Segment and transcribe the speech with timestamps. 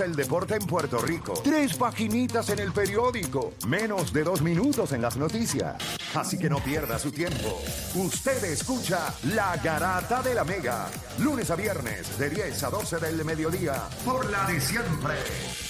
[0.00, 1.34] El deporte en Puerto Rico.
[1.44, 3.52] Tres paginitas en el periódico.
[3.66, 5.76] Menos de dos minutos en las noticias.
[6.14, 7.60] Así que no pierda su tiempo.
[7.94, 10.88] Usted escucha La Garata de la Mega.
[11.18, 13.88] Lunes a viernes de 10 a 12 del mediodía.
[14.04, 15.14] Por la de siempre.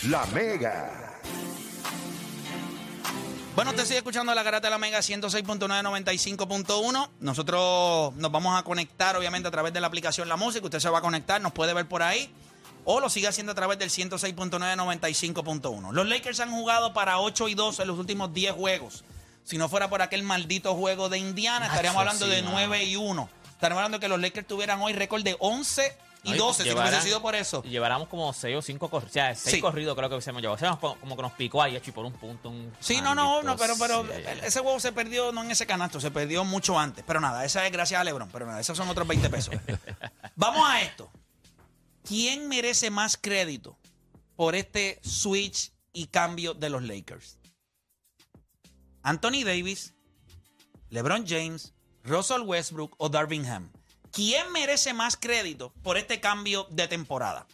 [0.09, 1.21] La Mega.
[3.57, 7.09] Bueno, usted sigue escuchando la Garata de la Mega 106.995.1.
[7.21, 10.65] Nosotros nos vamos a conectar, obviamente, a través de la aplicación La Música.
[10.65, 12.33] Usted se va a conectar, nos puede ver por ahí.
[12.85, 15.93] O lo sigue haciendo a través del 106.995.1.
[15.93, 19.05] Los Lakers han jugado para 8 y 2 en los últimos 10 juegos.
[19.45, 23.29] Si no fuera por aquel maldito juego de Indiana, estaríamos hablando de 9 y 1.
[23.53, 26.63] Estaríamos hablando de que los Lakers tuvieran hoy récord de 11 y No, y 12,
[26.63, 27.63] si no llevarán- hubiese sido por eso.
[27.65, 29.11] Y lleváramos como 6 o 5 corridos.
[29.11, 29.61] O sea, 6 Sí.
[29.61, 30.55] corridos creo que hubiésemos llevado.
[30.55, 32.51] O sea, como, que nos picó ahí, hecho, y por un punto.
[32.51, 33.75] Un Sí, no, no, no, pero,
[34.43, 37.05] ese juego se perdió no en ese canasto, se perdió mucho antes.
[37.07, 39.55] Pero nada, esa es gracias a LeBron, pero nada, esos son otros 20 pesos.
[40.37, 41.11] Vamos a esto.
[42.05, 43.79] ¿Quién merece más crédito
[44.35, 47.39] por este switch y cambio de los Lakers?
[49.03, 49.95] Anthony Davis,
[50.91, 53.71] LeBron James, Russell Westbrook o Darvin Ham.
[54.11, 57.47] ¿Quién merece más crédito por este cambio de temporada?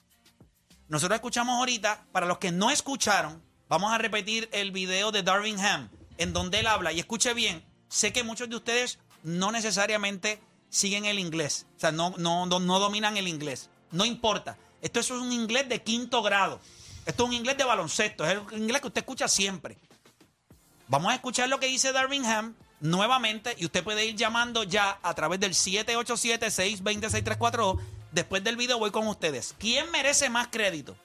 [0.89, 5.61] Nosotros escuchamos ahorita, para los que no escucharon, vamos a repetir el video de Darvin
[5.61, 10.41] Ham, en donde él habla, y escuche bien, sé que muchos de ustedes no necesariamente
[10.71, 15.11] siguen el inglés, o sea, no, no, no dominan el inglés, no importa, esto es
[15.11, 16.61] un inglés de quinto grado,
[17.07, 19.79] esto es un inglés de baloncesto, es el inglés que usted escucha siempre.
[20.89, 24.99] Vamos a escuchar lo que dice Darvin Ham nuevamente y usted puede ir llamando ya
[25.03, 27.79] a través del 787-620-6342.
[28.13, 29.55] Después del video voy con ustedes.
[29.59, 30.97] ¿Quién merece más crédito?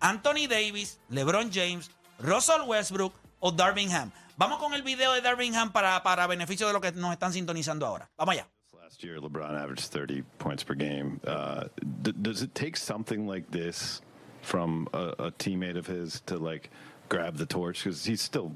[0.00, 4.10] Anthony Davis, LeBron James, Russell Westbrook o Darvin Ham.
[4.36, 7.32] Vamos con el video de Darvin Ham para, para beneficio de lo que nos están
[7.32, 8.10] sintonizando ahora.
[8.16, 8.48] Vamos allá.
[8.92, 11.18] Last year, LeBron averaged 30 points per game.
[11.26, 11.64] Uh,
[12.02, 14.02] d- does it take something like this
[14.42, 16.68] from a, a teammate of his to like
[17.08, 17.82] grab the torch?
[17.82, 18.52] Because he's still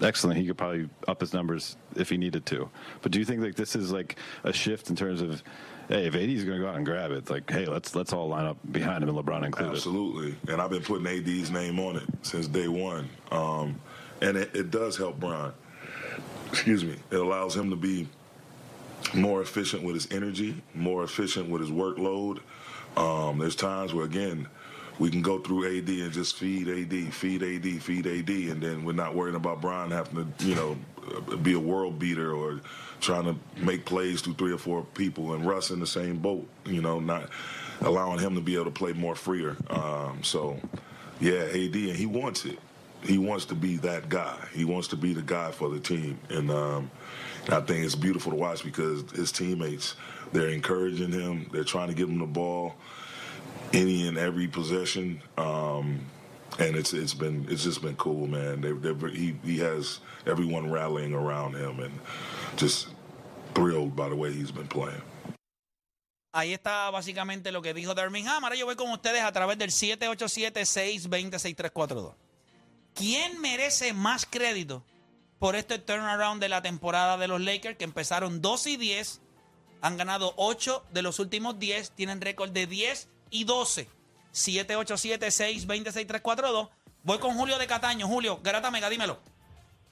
[0.00, 0.38] excellent.
[0.38, 2.70] He could probably up his numbers if he needed to.
[3.02, 5.42] But do you think like this is like a shift in terms of,
[5.88, 8.14] hey, if AD is going to go out and grab it, like, hey, let's let's
[8.14, 9.72] all line up behind him and LeBron included.
[9.72, 10.34] Absolutely.
[10.50, 13.10] And I've been putting AD's name on it since day one.
[13.30, 13.78] Um,
[14.22, 15.52] and it, it does help Brian.
[16.48, 16.96] Excuse me.
[17.10, 18.08] It allows him to be
[19.12, 22.40] more efficient with his energy, more efficient with his workload.
[22.96, 24.48] Um, there's times where, again,
[24.98, 28.84] we can go through AD and just feed AD, feed AD, feed AD, and then
[28.84, 30.76] we're not worrying about Brian having to, you know,
[31.42, 32.60] be a world beater or
[33.00, 36.46] trying to make plays through three or four people and Russ in the same boat,
[36.64, 37.28] you know, not
[37.80, 39.56] allowing him to be able to play more freer.
[39.68, 40.58] Um, so,
[41.20, 42.58] yeah, AD, and he wants it.
[43.04, 44.36] He wants to be that guy.
[44.52, 46.90] He wants to be the guy for the team, and um,
[47.48, 49.94] I think it's beautiful to watch because his teammates
[50.32, 51.48] they're encouraging him.
[51.52, 52.74] They're trying to give him the ball
[53.72, 56.00] any and every possession, um,
[56.58, 58.60] and it's it's been it's just been cool, man.
[58.60, 61.92] They, he he has everyone rallying around him, and
[62.56, 62.88] just
[63.54, 65.02] thrilled by the way he's been playing.
[66.34, 68.42] Ahí está básicamente lo que dijo Darvin Ham.
[68.42, 72.23] Ahora yo voy con ustedes a través del 787-620-6342.
[72.94, 74.84] ¿Quién merece más crédito
[75.38, 79.20] por este turnaround de la temporada de los Lakers que empezaron 2 y 10?
[79.82, 81.90] Han ganado 8 de los últimos 10.
[81.92, 83.88] Tienen récord de 10 y 12.
[84.32, 86.68] 787-620-6342.
[87.02, 88.06] Voy con Julio de Cataño.
[88.06, 89.18] Julio, Garata Mega, dímelo.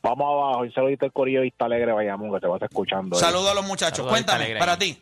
[0.02, 3.16] Vamos abajo, y saludito el corillo Vista Alegre, Bayamón, que te vas escuchando.
[3.16, 3.20] ahí.
[3.22, 3.98] Saludos a los muchachos.
[3.98, 5.00] Saludos, Cuéntame, para ti.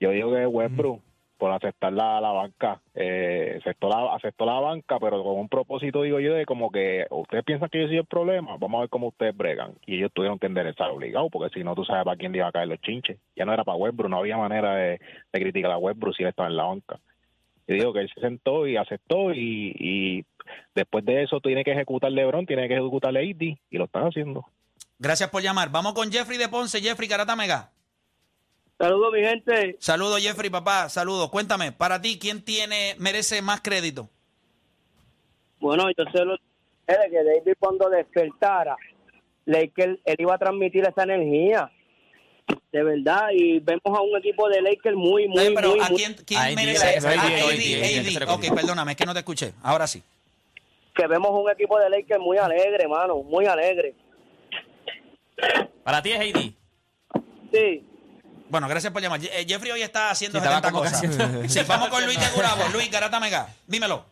[0.00, 1.02] Yo digo que Westbrook,
[1.38, 6.02] por aceptar la, la banca, eh, aceptó, la, aceptó la banca, pero con un propósito,
[6.02, 8.88] digo yo, de como que ustedes piensan que yo soy el problema, vamos a ver
[8.88, 9.74] cómo ustedes bregan.
[9.86, 12.52] Y ellos tuvieron que enderezar obligado, porque si no, tú sabes para quién iba a
[12.52, 13.18] caer los chinches.
[13.36, 15.00] Ya no era para Westbrook, no había manera de,
[15.32, 17.00] de criticar a Westbrook si él estaba en la banca.
[17.66, 20.24] Yo digo que él se sentó y aceptó y, y
[20.74, 24.46] después de eso tiene que ejecutar LeBron, tiene que ejecutar AD y lo están haciendo.
[24.98, 25.70] Gracias por llamar.
[25.70, 26.80] Vamos con Jeffrey de Ponce.
[26.80, 27.70] Jeffrey, Garata Mega.
[28.78, 29.76] Saludos, mi gente.
[29.78, 30.88] Saludos, Jeffrey, papá.
[30.88, 31.30] Saludos.
[31.30, 34.08] Cuéntame, para ti, ¿quién tiene, merece más crédito?
[35.60, 36.36] Bueno, entonces lo,
[36.86, 38.76] era que David cuando despertara,
[39.46, 41.70] él iba a transmitir esa energía.
[42.70, 45.88] De verdad, y vemos a un equipo de Lakers muy, muy, No, pero muy, ¿a
[45.88, 46.98] quién, quién merece?
[46.98, 48.34] AD, AD, AD, AD, AD.
[48.34, 49.54] Ok, perdóname, es que no te escuché.
[49.62, 50.02] Ahora sí.
[50.94, 53.94] que vemos un equipo de Lakers muy alegre, mano, muy alegre.
[55.84, 56.40] Para ti es AD.
[57.52, 57.84] Sí.
[58.48, 59.20] Bueno, gracias por llamar.
[59.22, 61.04] Eh, Jeffrey hoy está haciendo Sí, estaba 70 como que cosas.
[61.18, 62.62] haciendo- Sí, vamos con Luis de Gurabo.
[62.72, 63.48] Luis, Garata Mega.
[63.66, 64.04] Dímelo.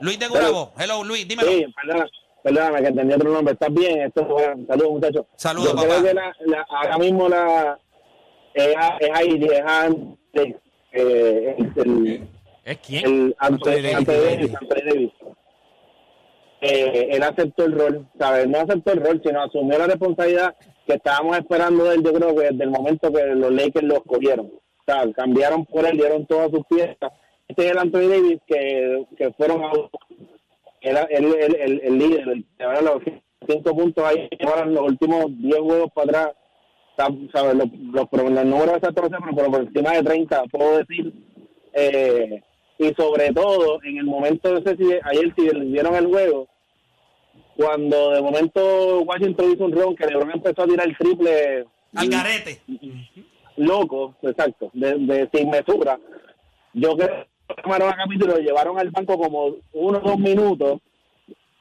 [0.00, 0.72] Luis de Gurabo.
[0.78, 1.50] Hello, Luis, dímelo.
[1.50, 2.06] Sí, perdona,
[2.42, 3.54] perdóname que entendí otro nombre.
[3.54, 4.02] ¿Estás bien?
[4.02, 5.26] Esto, bueno, saludos, muchachos.
[5.36, 5.88] Saludos, Yo papá.
[5.88, 7.78] creo que la, la- ahora mismo la,
[8.54, 9.86] es, a- es ahí, es a-
[10.34, 12.28] eh, el, el-
[12.64, 13.04] ¿Es quién?
[13.06, 14.52] el Anthony, Anthony Anthony Davis.
[14.52, 15.12] Davis, Anthony Davis.
[16.60, 18.48] Eh, él aceptó el rol, ¿sabes?
[18.48, 20.54] No aceptó el rol, sino asumió la responsabilidad
[20.86, 23.96] que estábamos esperando de él, yo creo que desde el momento que los Lakers lo
[23.96, 24.46] escogieron.
[24.46, 27.12] O sea, cambiaron por él, dieron todas sus piezas.
[27.48, 29.72] Este es el Anthony Davis que, que fueron a...
[30.80, 31.24] Era el,
[31.82, 32.44] el, líder, el
[32.84, 33.02] los
[33.48, 36.36] cinco puntos ahí, ahora los últimos 10 juegos para atrás,
[37.32, 37.54] ¿sabes?
[37.54, 41.12] Los, los, los, números exactos pero por encima de 30, puedo decir.
[41.72, 42.42] Eh,
[42.78, 46.46] y sobre todo, en el momento, no sé si ayer si le dieron el juego,
[47.56, 51.64] cuando de momento Washington hizo un ron, que LeBron empezó a tirar el triple
[51.94, 52.60] Al garete.
[53.56, 55.98] loco, exacto, de, de sin mesura.
[56.74, 60.80] Yo creo que tomaron a capítulo, lo llevaron al banco como uno o dos minutos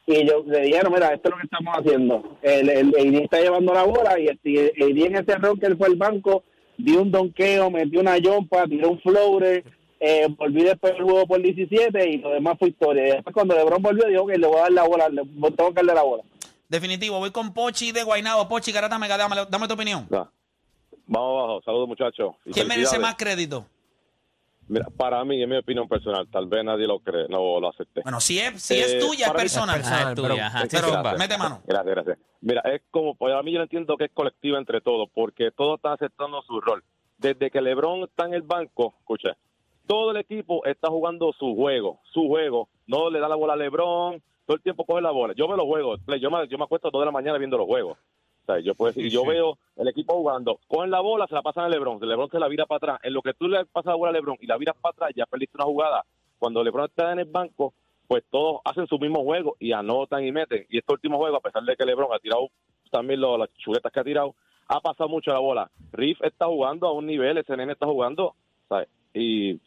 [0.08, 2.38] y yo le dijeron, mira, esto es lo que estamos haciendo.
[2.42, 5.66] El, el, AD está llevando la bola y el, el AD en ese error que
[5.66, 6.44] él fue al banco,
[6.78, 9.64] dio un donqueo, metió una yompa, tiró un floater,
[10.08, 13.08] eh, volví después del juego por 17 y lo demás fue historia.
[13.08, 15.70] Y después cuando LeBron volvió, dijo que le voy a dar la bola, le tengo
[15.70, 16.24] que darle la bola.
[16.68, 18.48] Definitivo, voy con Pochi de Guaynabo.
[18.48, 20.08] Pochi, Garata Mega, dame, dame tu opinión.
[20.14, 20.30] Va.
[21.08, 22.36] Vamos abajo, saludos muchachos.
[22.52, 23.66] ¿Quién merece más crédito?
[24.68, 28.02] Mira, para mí, en mi opinión personal, tal vez nadie lo cree, no lo acepté.
[28.02, 29.80] Bueno, si es, si es Eh, tuya, es personal.
[29.86, 30.62] Ah, es tuya, pero- ajá.
[30.62, 31.14] Sí, Pero zumba.
[31.18, 31.62] mete mano.
[31.68, 32.18] Gracias, gracias.
[32.42, 35.94] Mira, es como, para mí yo entiendo que es colectiva entre todos, porque todos están
[35.94, 36.84] aceptando su rol.
[37.20, 39.38] Desde que LeBron está en el banco, escucha,
[39.88, 42.70] todo el equipo está jugando su juego, su juego.
[42.88, 45.34] No le da la bola a LeBron, todo el tiempo coge la bola.
[45.36, 47.58] Yo me lo juego, yo me, yo me acuesto a dos de la mañana viendo
[47.58, 47.98] los juegos.
[47.98, 51.42] O sea, yo puedo decir, yo veo el equipo jugando, cogen la bola, se la
[51.42, 53.00] pasan a LeBron, LeBron se la vira para atrás.
[53.04, 55.12] En lo que tú le pasas la bola a LeBron y la viras para atrás,
[55.16, 56.06] ya perdiste una jugada.
[56.38, 57.74] Cuando LeBron está en el banco,
[58.08, 60.66] pues todos hacen su mismo juego y anotan y meten.
[60.70, 62.50] Y este último juego, a pesar de que LeBron ha tirado
[62.92, 64.36] también lo- las chuletas que ha tirado,
[64.68, 65.72] ha pasado mucho la bola.
[65.92, 68.36] Riff está jugando a un nivel, ese nene está jugando,
[68.70, 68.90] ¿sabes?
[69.18, 69.60] Y, y,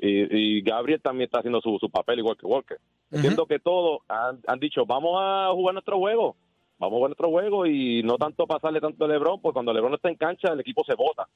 [0.59, 2.79] y Gabriel también está haciendo su, su papel igual que Walker.
[3.11, 6.37] Entiendo que todos han, han dicho, vamos a jugar nuestro juego,
[6.79, 9.95] vamos a jugar nuestro juego y no tanto pasarle tanto a LeBron, porque cuando LeBron
[9.95, 11.27] está en cancha, el equipo se bota.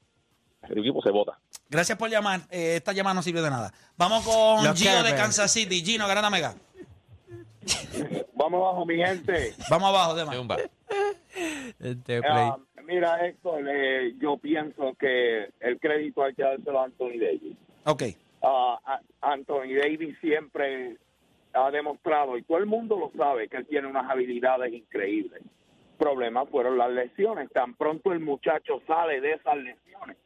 [0.69, 1.39] El equipo se bota.
[1.69, 2.41] Gracias por llamar.
[2.51, 3.73] Eh, esta llamada no sirve de nada.
[3.97, 5.15] Vamos con Los Gino de.
[5.15, 5.83] Kansas City.
[5.83, 6.53] Gino, Garata Mega.
[8.35, 9.55] Vamos abajo, mi gente.
[9.69, 10.33] Vamos abajo.
[10.33, 10.57] Zumba.
[11.79, 12.21] Este.
[12.29, 17.57] Ah, mira, Héctor, eh, yo pienso que el crédito hay que dárselo a Anthony Davis.
[17.85, 18.03] Ok.
[18.41, 20.97] A- Anthony Davis siempre
[21.53, 25.41] ha demostrado, y todo el mundo lo sabe, que él tiene unas habilidades increíbles.
[25.97, 27.49] Problemas fueron las lesiones.
[27.51, 30.17] Tan pronto el muchacho sale de esas lesiones,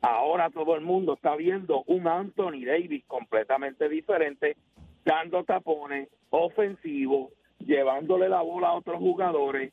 [0.00, 4.56] ahora todo el mundo está viendo un Anthony Davis completamente diferente,
[5.04, 9.72] dando tapones, ofensivo, llevándole la bola a otros jugadores.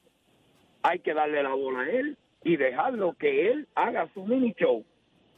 [0.83, 4.83] Hay que darle la bola a él y dejarlo que él haga su mini show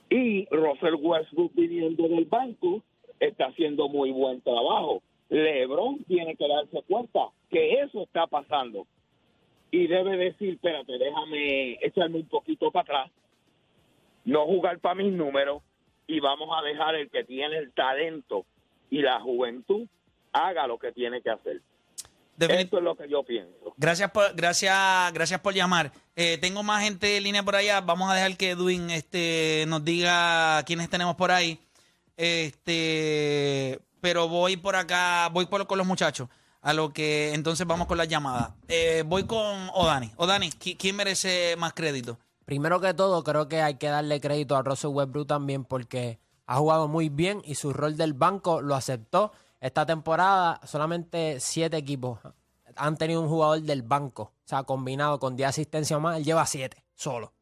[0.09, 2.83] y Russell Westbrook viniendo del banco
[3.19, 5.01] está haciendo muy buen trabajo.
[5.29, 8.87] LeBron tiene que darse cuenta que eso está pasando
[9.71, 13.11] y debe decir, espérate, déjame echarme un poquito para atrás,
[14.25, 15.61] no jugar para mis números
[16.07, 18.45] y vamos a dejar el que tiene el talento
[18.89, 19.87] y la juventud
[20.33, 21.61] haga lo que tiene que hacer.
[22.39, 23.73] Defini- Esto es lo que yo pienso.
[23.75, 25.91] Gracias por, gracias, gracias por llamar.
[26.15, 27.81] Eh, tengo más gente en línea por allá.
[27.81, 31.59] Vamos a dejar que Edwin este, nos diga quiénes tenemos por ahí.
[32.69, 36.29] Este, pero voy por acá, voy por, con los muchachos.
[36.61, 38.51] A lo que entonces vamos con las llamadas.
[38.67, 40.11] Eh, voy con Odani.
[40.17, 42.19] Odani, ¿qui- ¿quién merece más crédito?
[42.45, 46.57] Primero que todo, creo que hay que darle crédito a Russell Westbrook también porque ha
[46.57, 49.31] jugado muy bien y su rol del banco lo aceptó.
[49.59, 52.19] Esta temporada solamente siete equipos
[52.75, 56.23] han tenido un jugador del banco, o sea, combinado con 10 asistencias o más, él
[56.23, 57.33] lleva siete solo.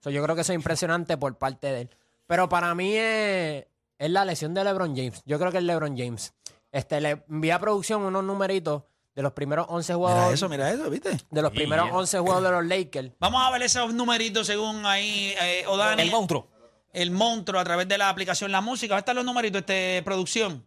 [0.00, 1.90] So, yo creo que eso es impresionante por parte de él.
[2.26, 3.66] Pero para mí es,
[3.98, 5.22] es la lesión de LeBron James.
[5.26, 6.32] Yo creo que es LeBron James.
[6.72, 8.82] Este, le envía a producción unos numeritos
[9.14, 10.14] de los primeros 11 juegos.
[10.14, 11.16] Mira eso, mira eso, ¿viste?
[11.30, 13.12] De los primeros 11 juegos de los Lakers.
[13.18, 16.02] Vamos a ver esos numeritos según ahí, eh, Odani.
[16.02, 16.48] El monstruo.
[16.92, 18.94] El monstruo a través de la aplicación La Música.
[18.94, 20.66] ¿Dónde están los numeritos, este, producción?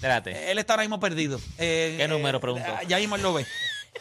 [0.00, 0.50] Espérate.
[0.50, 1.38] Él está ahora mismo perdido.
[1.58, 2.66] Eh, ¿Qué número, eh, pregunto?
[2.88, 3.46] ya mismo él lo ve.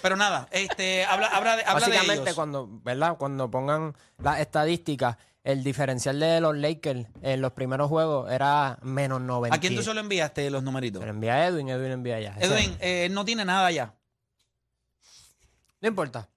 [0.02, 2.36] Pero nada, este, habla, habla de, habla de Básicamente, ellos.
[2.36, 3.18] cuando, ¿verdad?
[3.18, 9.20] Cuando pongan las estadísticas, el diferencial de los Lakers en los primeros juegos era menos
[9.20, 9.54] 90.
[9.54, 11.02] ¿A quién tú solo enviaste los numeritos?
[11.02, 12.36] Se lo envía a Edwin, Edwin envía allá.
[12.40, 13.94] Edwin, eh, él no tiene nada ya.
[15.82, 16.30] No importa.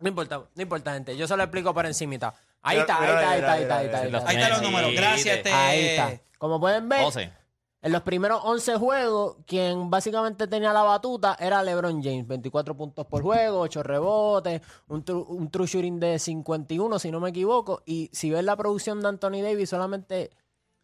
[0.00, 1.16] No importa, no importa, gente.
[1.16, 2.34] Yo se lo explico por encimita.
[2.62, 3.98] Ahí Mira, está, ahí mira, está, ahí mira, está, ahí mira, está, ahí está.
[3.98, 4.18] mira, ahí mira.
[4.18, 4.30] está.
[4.30, 4.92] Ahí están los números.
[4.94, 5.52] Gracias, este.
[5.52, 6.20] Ahí está.
[6.38, 7.37] Como pueden ver, 12.
[7.80, 12.26] En los primeros 11 juegos, quien básicamente tenía la batuta era LeBron James.
[12.26, 17.20] 24 puntos por juego, 8 rebotes, un, tru- un true shooting de 51, si no
[17.20, 17.82] me equivoco.
[17.86, 20.30] Y si ves la producción de Anthony Davis, solamente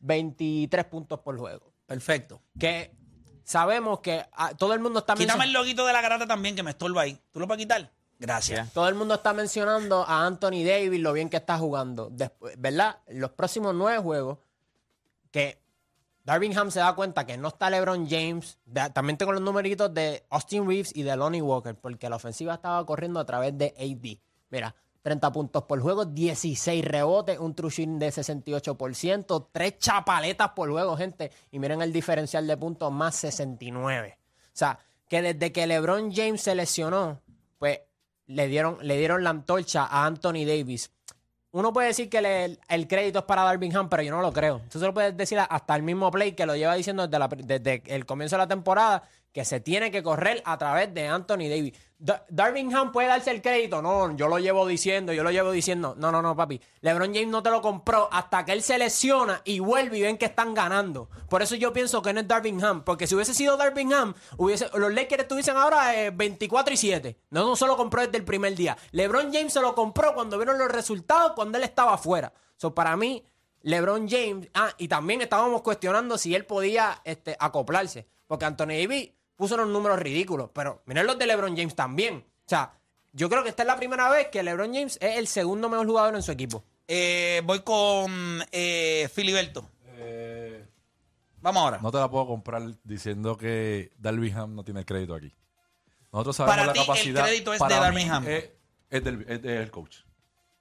[0.01, 1.73] 23 puntos por juego.
[1.87, 2.41] Perfecto.
[2.59, 2.95] Que
[3.43, 5.59] sabemos que ah, todo el mundo está Quítame el mencionando.
[5.61, 7.19] loguito de la garata también que me estorba ahí.
[7.33, 7.91] ¿Tú lo puedes quitar?
[8.19, 8.73] Gracias.
[8.73, 12.09] Todo el mundo está mencionando a Anthony Davis, lo bien que está jugando.
[12.11, 12.99] Después, ¿Verdad?
[13.09, 14.39] Los próximos nueve juegos,
[15.33, 15.61] que
[16.25, 18.59] Darvingham se da cuenta que no está LeBron James.
[18.95, 22.85] también tengo los numeritos de Austin Reeves y de Lonnie Walker, porque la ofensiva estaba
[22.87, 24.19] corriendo a través de AD.
[24.49, 30.97] Mira, 30 puntos por juego, 16 rebotes, un true de 68%, 3 chapaletas por juego,
[30.97, 31.31] gente.
[31.51, 34.19] Y miren el diferencial de puntos, más 69.
[34.19, 37.21] O sea, que desde que LeBron James se lesionó,
[37.59, 37.81] pues
[38.27, 40.91] le dieron, le dieron la antorcha a Anthony Davis.
[41.55, 44.61] Uno puede decir que le- el crédito es para Darvingham, pero yo no lo creo.
[44.69, 47.29] Tú se lo puedes decir hasta el mismo Play que lo lleva diciendo desde, la-
[47.29, 51.49] desde el comienzo de la temporada que se tiene que correr a través de Anthony
[51.49, 51.75] Davis.
[52.05, 53.81] Da- Darvingham puede darse el crédito.
[53.81, 55.95] No, yo lo llevo diciendo, yo lo llevo diciendo.
[55.97, 56.61] No, no, no, papi.
[56.83, 60.19] LeBron James no te lo compró hasta que él se lesiona y vuelve y ven
[60.19, 61.09] que están ganando.
[61.31, 62.85] Por eso yo pienso que no es Darvingham.
[62.85, 67.17] Porque si hubiese sido Darvingham, hubiese, los Lakers estuviesen ahora eh, 24 y 7.
[67.31, 68.77] No, no se lo compró desde el primer día.
[68.91, 72.35] LeBron James se lo compró cuando vieron los resultados, cuando él estaba afuera.
[72.59, 73.25] So, para mí,
[73.63, 74.49] LeBron James.
[74.53, 78.07] Ah, y también estábamos cuestionando si él podía este, acoplarse.
[78.27, 80.51] Porque Anthony Davis puso unos números ridículos.
[80.53, 82.17] Pero miren los de LeBron James también.
[82.17, 82.73] O sea,
[83.13, 85.87] yo creo que esta es la primera vez que LeBron James es el segundo mejor
[85.87, 86.65] jugador en su equipo.
[86.89, 89.69] Eh, voy con eh, Filiberto.
[91.41, 91.79] Vamos ahora.
[91.83, 95.31] No te la puedo comprar diciendo que Darvingham no tiene crédito aquí.
[96.11, 97.23] Nosotros sabemos Para la ti, el capacidad.
[97.25, 98.27] crédito es para de mí Darvingham.
[98.27, 98.51] Es,
[98.89, 99.99] es del, es del coach.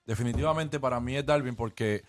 [0.05, 2.03] Definitivamente para mí es Darvin porque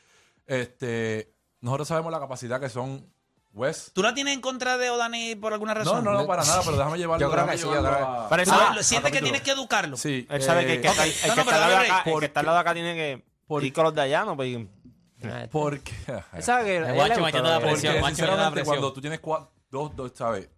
[0.44, 3.13] este, nosotros sabemos la capacidad que son
[3.54, 3.90] West.
[3.94, 6.04] ¿Tú la tienes en contra de Odani por alguna No, razón?
[6.04, 7.24] no, no, para nada, pero déjame llevarlo.
[7.26, 7.96] Yo creo que sí, yo creo a-
[8.28, 9.20] que- Pero ¿Tú eso- lo- sientes que capítulo.
[9.22, 9.96] tienes que educarlo?
[9.96, 10.26] Sí.
[10.28, 11.70] Él sabe que el que, eh, está, el que No, no, está pero al lado
[11.70, 13.84] de dale acá, el que está al lado de acá tiene que Por- ir con
[13.84, 14.36] los de allá, ¿no?
[14.36, 14.58] Pues,
[15.50, 15.92] Porque,
[16.34, 17.92] Él sabe que a él le Guacho gusta metiendo la lo de- presión.
[17.94, 18.76] porque Juancho, me da sinceramente presión.
[18.76, 20.48] cuando tú tienes cua- dos, dos, ¿sabes?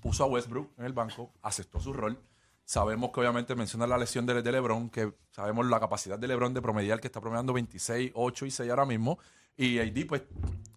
[0.00, 2.18] Puso a Westbrook en el banco, aceptó su rol.
[2.64, 6.54] Sabemos que obviamente menciona la lesión de, de LeBron, que sabemos la capacidad de LeBron
[6.54, 9.18] de promediar, que está promediando 26, 8 y 6 ahora mismo.
[9.62, 10.22] Y AD pues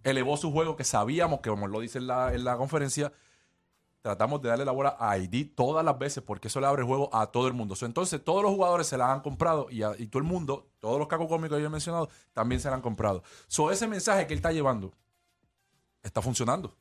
[0.03, 3.13] elevó su juego, que sabíamos que, como lo dice en la, en la conferencia,
[4.01, 7.09] tratamos de darle la bola a ID todas las veces porque eso le abre juego
[7.15, 7.75] a todo el mundo.
[7.75, 10.67] So, entonces, todos los jugadores se la han comprado y, a- y todo el mundo,
[10.79, 13.23] todos los cacos cómicos que yo he mencionado, también se la han comprado.
[13.47, 14.91] So, ese mensaje que él está llevando
[16.01, 16.75] está funcionando.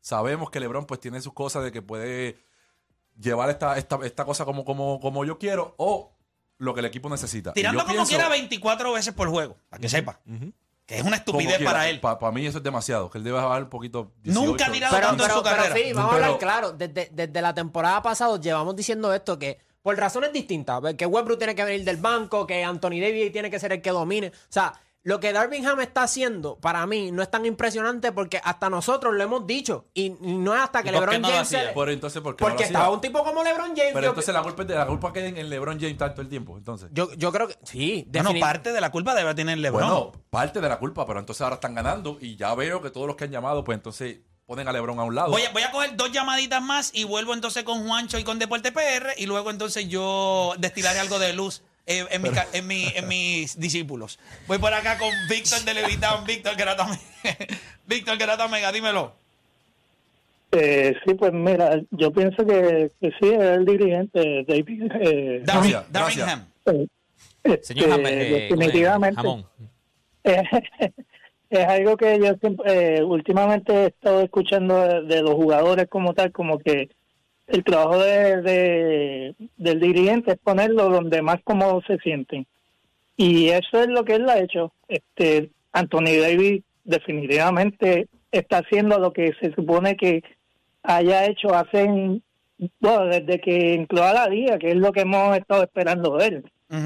[0.00, 2.38] Sabemos que LeBron pues tiene sus cosas de que puede
[3.18, 6.12] llevar esta, esta, esta cosa como, como, como yo quiero o
[6.58, 7.52] lo que el equipo necesita.
[7.52, 10.20] Tirando como pienso- quiera 24 veces por juego, para que sepa.
[10.90, 11.70] Que es una estupidez quiera.
[11.72, 12.00] para él.
[12.00, 14.10] Para mí eso es demasiado, que él debe bajar un poquito.
[14.24, 14.44] 18.
[14.46, 15.76] Nunca ha tirado Pero, tanto en pero, su pero carrera.
[15.76, 16.72] sí, vamos a hablar claro.
[16.72, 21.54] Desde, desde la temporada pasada llevamos diciendo esto que por razones distintas, que Westbrook tiene
[21.54, 24.26] que venir del banco, que Anthony Davis tiene que ser el que domine.
[24.28, 28.68] O sea, lo que Darvingham está haciendo para mí no es tan impresionante porque hasta
[28.68, 31.42] nosotros lo hemos dicho y, no es hasta que ¿Y por qué LeBron no James
[31.42, 31.68] hacía?
[31.68, 33.92] se- Por entonces, ¿por qué no porque estaba un tipo como LeBron James.
[33.94, 36.28] Pero yo, entonces la culpa es de la culpa queda en, LeBron James tanto el
[36.28, 36.58] tiempo.
[36.58, 39.88] Entonces, yo, yo creo que sí, Bueno, parte de la culpa debe tener LeBron.
[39.88, 43.06] bueno, parte de la culpa, pero entonces ahora están ganando y ya veo que todos
[43.06, 45.30] los que han llamado, pues entonces ponen a LeBron a un lado.
[45.30, 48.38] Voy a, voy a coger dos llamaditas más y vuelvo entonces con Juancho y con
[48.38, 52.92] Deporte PR y luego entonces yo destilaré algo de luz eh, en, mi en, mi-
[52.94, 54.18] en mis discípulos.
[54.46, 56.24] Voy por acá con Víctor de Levitown.
[56.24, 56.86] Víctor Garata
[57.86, 59.14] Víctor Garata Mega, dímelo.
[60.52, 64.90] Eh, sí, pues mira, yo pienso que, que sí, es el dirigente, David.
[65.00, 66.46] Eh, Gracias, Darvingham.
[67.44, 69.16] este, señor eh, definitivamente.
[69.16, 69.46] Jamón.
[70.22, 70.42] Eh,
[71.48, 76.12] es algo que yo siempre, eh, últimamente he estado escuchando de, de los jugadores como
[76.14, 76.90] tal, como que
[77.50, 82.46] el trabajo de, de- del dirigente es ponerlo donde más cómodos se sienten.
[83.16, 84.72] Y eso es lo que él ha hecho.
[84.88, 90.22] Este Anthony Davis definitivamente está haciendo lo que se supone que
[90.82, 92.20] haya hecho hace,
[92.80, 96.26] bueno, desde que entró a la liga, que es lo que hemos estado esperando de
[96.26, 96.44] él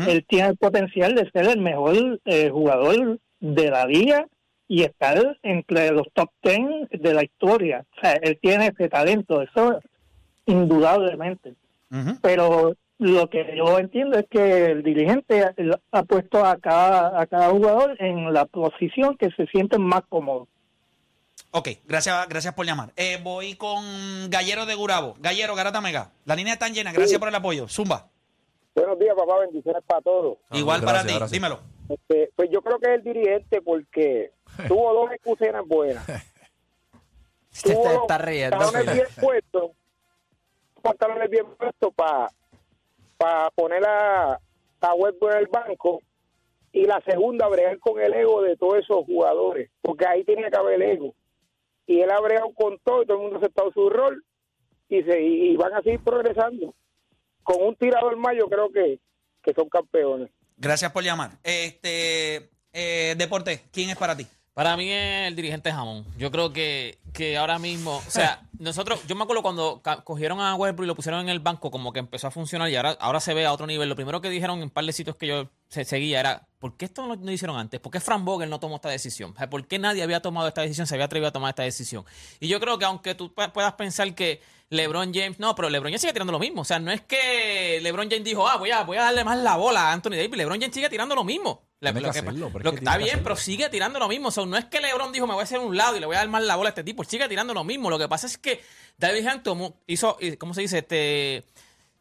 [0.08, 4.26] él tiene el potencial de ser el mejor eh, jugador de la liga
[4.66, 7.84] y estar entre los top 10 de la historia.
[7.94, 9.78] O sea, él tiene ese talento, eso
[10.46, 11.54] indudablemente.
[12.22, 15.44] Pero lo que yo entiendo es que el dirigente
[15.92, 20.48] ha puesto a cada, a cada jugador en la posición que se sienten más cómodos.
[21.52, 22.92] Ok, gracias, gracias por llamar.
[22.96, 23.84] Eh, voy con
[24.28, 25.14] Gallero de Gurabo.
[25.20, 26.10] Gallero, Garata Mega.
[26.24, 26.92] La línea está llena.
[26.92, 27.68] Gracias por el apoyo.
[27.68, 28.08] Zumba.
[28.74, 29.38] Buenos días, papá.
[29.38, 30.38] Bendiciones para todos.
[30.50, 31.14] Igual gracias, para ti.
[31.16, 31.30] gracias.
[31.30, 31.60] Dímelo.
[31.88, 34.32] Este, pues yo creo que es el dirigente porque
[34.68, 36.04] tuvo dos excusenas buenas.
[36.06, 39.70] Te Tuvo está- está riendo, bien puestos,
[40.84, 41.92] pantalones bien puestos
[43.16, 44.38] para poner a,
[44.80, 46.00] a Westbrook en el banco
[46.72, 50.56] y la segunda bregar con el ego de todos esos jugadores, porque ahí tenía que
[50.56, 51.14] haber ego.
[51.86, 54.22] y él ha bregado con todo y todo el mundo ha aceptado su rol
[54.88, 56.74] y, se, y van a seguir progresando.
[57.42, 58.98] Con un tirador más yo creo que,
[59.42, 60.30] que son campeones.
[60.56, 61.32] Gracias por llamar.
[61.42, 64.26] Este, eh, Deporte, ¿quién es para ti?
[64.54, 66.04] Para mí es el dirigente Jamón.
[66.16, 70.54] Yo creo que, que ahora mismo, o sea, nosotros, yo me acuerdo cuando cogieron a
[70.54, 73.18] Westbrook y lo pusieron en el banco, como que empezó a funcionar y ahora, ahora
[73.18, 73.88] se ve a otro nivel.
[73.88, 76.76] Lo primero que dijeron en un par de sitios que yo se- seguía era, ¿por
[76.76, 77.80] qué esto no lo no hicieron antes?
[77.80, 79.32] ¿Por qué Frank Vogel no tomó esta decisión?
[79.34, 81.64] O sea, ¿Por qué nadie había tomado esta decisión, se había atrevido a tomar esta
[81.64, 82.04] decisión?
[82.38, 85.90] Y yo creo que aunque tú pu- puedas pensar que LeBron James, no, pero LeBron
[85.90, 86.62] James sigue tirando lo mismo.
[86.62, 89.38] O sea, no es que LeBron James dijo, ah, voy a, voy a darle más
[89.38, 90.36] la bola a Anthony Davis.
[90.36, 91.62] LeBron James sigue tirando lo mismo.
[91.80, 93.24] Lo que hacerlo, lo está bien, hacerlo.
[93.24, 94.28] pero sigue tirando lo mismo.
[94.28, 96.06] O sea, no es que LeBron dijo, me voy a hacer un lado y le
[96.06, 97.04] voy a dar más la bola a este tipo.
[97.04, 97.90] Sigue tirando lo mismo.
[97.90, 98.62] Lo que pasa es que
[98.96, 100.78] David Hunt tomó- hizo, ¿cómo se dice?
[100.78, 101.44] Este,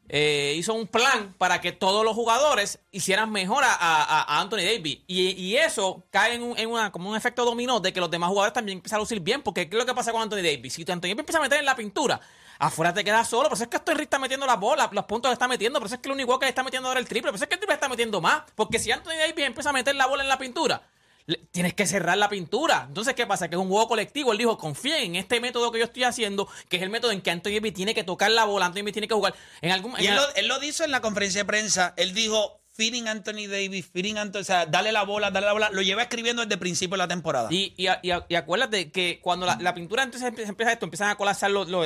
[0.10, 4.58] eh, hizo un plan para que todos los jugadores hicieran mejor a, a- a Anthony
[4.64, 5.00] Davis.
[5.08, 8.12] Y, y eso cae en, un, en una, como un efecto dominó de que los
[8.12, 9.42] demás jugadores también empiezan a lucir bien.
[9.42, 10.74] Porque ¿qué es lo que pasa con Anthony Davis?
[10.74, 12.20] Si Anthony Davis empieza a meter en la pintura,
[12.68, 13.50] afuera te quedas solo.
[13.50, 15.80] Por eso es que estoy está metiendo las bolas, los puntos que está metiendo.
[15.80, 17.32] Por eso es que el único que está metiendo ahora el triple.
[17.32, 18.44] Por eso es que el triple está metiendo más.
[18.56, 20.82] Porque si Anthony Davis empieza a meter la bola en la pintura,
[21.26, 22.86] le- tienes que cerrar la pintura.
[22.88, 23.48] Entonces, ¿qué pasa?
[23.48, 24.32] Que es un juego colectivo.
[24.32, 27.22] Él dijo, confíen en este método que yo estoy haciendo, que es el método en
[27.22, 29.34] que Anthony Davis tiene que tocar la bola, Anthony Davis tiene que jugar.
[29.62, 31.94] En algún Y en él el- lo, él lo dijo en la conferencia de prensa.
[31.98, 35.70] Él dijo, feeding Anthony Davis, feeding Anthony, o sea, dale la bola, dale la bola.
[35.72, 37.48] Lo lleva escribiendo desde el principio de la temporada.
[37.52, 41.52] Y, y, y, acuérdate que cuando la, la pintura entonces empieza, esto, empiezan a colapsar
[41.52, 41.84] lo- lo-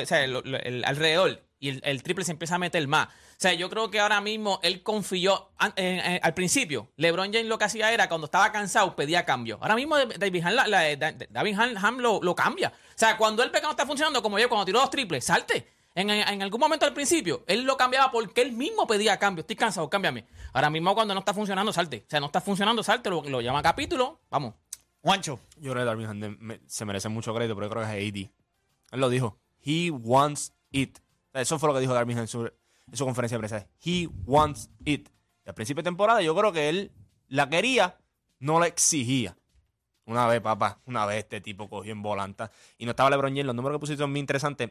[0.58, 3.08] el alrededor y el, el triple se empieza a meter más.
[3.08, 6.90] O sea, yo creo que ahora mismo él confió al principio.
[6.96, 9.58] LeBron James lo que hacía era cuando estaba cansado pedía cambio.
[9.60, 12.68] Ahora mismo David Ham, la- la- da- David Ham- lo, lo cambia.
[12.68, 15.68] O sea, cuando que no está funcionando, como yo cuando tiró dos triples, salte.
[15.94, 19.40] En, en- en algún momento al principio, él lo cambiaba porque él mismo pedía cambio.
[19.40, 20.26] Estoy cansado, cámbiame.
[20.52, 22.04] Ahora mismo cuando no está funcionando, salte.
[22.06, 23.10] O sea, no está funcionando, salte.
[23.10, 24.20] Lo, lo llama capítulo.
[24.30, 24.54] Vamos.
[25.02, 25.40] Juancho.
[25.56, 28.30] Yo creo que Ham me- se merece mucho crédito, pero yo creo que es AD.
[28.92, 29.38] Él lo dijo.
[29.64, 30.98] He wants it.
[31.32, 33.66] Eso fue lo que dijo Darvin Ham en su, en su conferencia de prensa.
[33.84, 35.08] He wants it.
[35.44, 36.92] Y al principio de temporada yo creo que él
[37.28, 37.96] la quería,
[38.38, 39.36] no la exigía.
[40.04, 43.44] Una vez, papá, una vez este tipo cogió en volanta y no estaba LeBron James.
[43.46, 44.70] Los números que pusiste son muy interesantes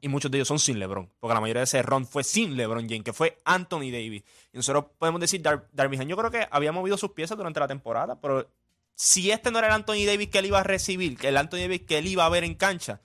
[0.00, 2.56] y muchos de ellos son sin LeBron, porque la mayoría de ese run fue sin
[2.56, 4.22] LeBron James, que fue Anthony Davis.
[4.52, 7.68] Y nosotros podemos decir, Dar Ham, yo creo que había movido sus piezas durante la
[7.68, 8.48] temporada, pero
[8.94, 11.58] si este no era el Anthony Davis que él iba a recibir, que el Anthony
[11.58, 13.00] Davis que él iba a ver en cancha,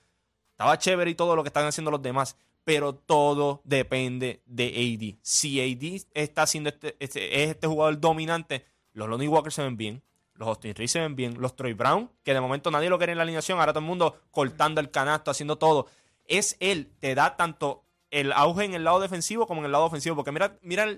[0.50, 5.18] estaba chévere y todo lo que están haciendo los demás, pero todo depende de AD.
[5.22, 9.76] Si AD está haciendo este, este- es este jugador dominante, los Lonnie Walker se ven
[9.76, 10.02] bien,
[10.34, 13.12] los Austin Reeves se ven bien, los Troy Brown, que de momento nadie lo quiere
[13.12, 15.86] en la alineación, ahora todo el mundo cortando el canasto, haciendo todo.
[16.26, 19.84] Es él, te da tanto el auge en el lado defensivo como en el lado
[19.84, 20.88] ofensivo, porque mira, mira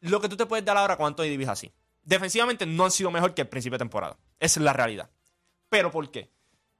[0.00, 1.72] lo que tú te puedes dar ahora con Anthony Davis así.
[2.02, 4.18] Defensivamente no han sido mejor que el principio de temporada.
[4.40, 5.10] Esa es la realidad.
[5.68, 6.30] ¿Pero por qué?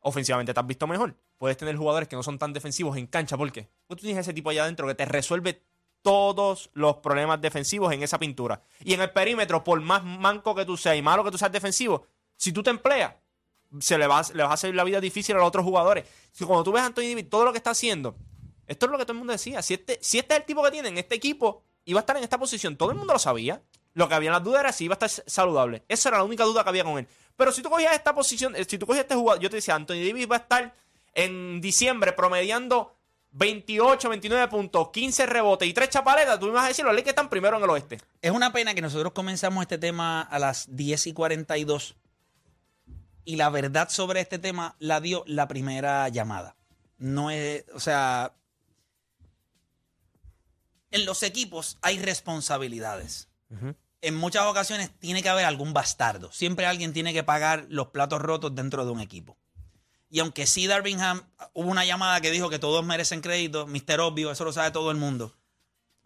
[0.00, 1.16] Ofensivamente te has visto mejor.
[1.38, 3.36] Puedes tener jugadores que no son tan defensivos en cancha.
[3.36, 3.68] ¿Por qué?
[3.86, 5.62] Porque tú tienes ese tipo allá adentro que te resuelve
[6.02, 8.62] todos los problemas defensivos en esa pintura.
[8.80, 11.52] Y en el perímetro, por más manco que tú seas y malo que tú seas
[11.52, 13.14] defensivo, si tú te empleas,
[13.80, 16.06] se le, vas, le vas a hacer la vida difícil a los otros jugadores.
[16.32, 18.16] Si cuando tú ves a Anthony Davis, todo lo que está haciendo,
[18.66, 19.62] esto es lo que todo el mundo decía.
[19.62, 22.22] Si este, si este es el tipo que tienen, este equipo iba a estar en
[22.22, 23.62] esta posición, todo el mundo lo sabía.
[23.94, 25.84] Lo que había en las dudas era si iba a estar saludable.
[25.88, 27.06] Esa era la única duda que había con él.
[27.36, 29.74] Pero si tú cogías esta posición, eh, si tú cogías este jugador, yo te decía,
[29.74, 30.74] Anthony Davis va a estar
[31.14, 32.96] en diciembre promediando
[33.32, 37.10] 28, 29 puntos, 15 rebotes y 3 chapaletas, tú me vas a decir los Lakers
[37.10, 37.98] están primero en el oeste.
[38.20, 41.96] Es una pena que nosotros comenzamos este tema a las 10 y 42
[43.24, 46.56] y la verdad sobre este tema la dio la primera llamada.
[46.98, 48.34] No es, o sea,
[50.90, 53.28] en los equipos hay responsabilidades.
[54.00, 56.32] En muchas ocasiones tiene que haber algún bastardo.
[56.32, 59.36] Siempre alguien tiene que pagar los platos rotos dentro de un equipo.
[60.08, 61.22] Y aunque sí, Darvingham,
[61.54, 64.00] hubo una llamada que dijo que todos merecen crédito, Mr.
[64.00, 65.34] Obvio, eso lo sabe todo el mundo.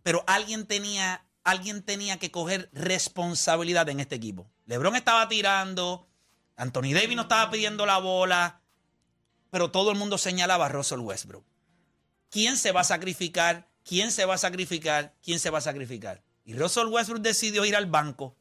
[0.02, 4.48] Pero alguien tenía, alguien tenía que coger responsabilidad en este equipo.
[4.66, 6.06] LeBron estaba tirando,
[6.56, 8.60] Anthony Davis no estaba pidiendo la bola,
[9.50, 11.44] pero todo el mundo señalaba a Russell Westbrook.
[12.30, 13.68] ¿Quién se va a sacrificar?
[13.84, 15.14] ¿Quién se va a sacrificar?
[15.22, 16.22] ¿Quién se va a sacrificar?
[16.44, 18.36] Y Russell Westbrook decidió ir al banco.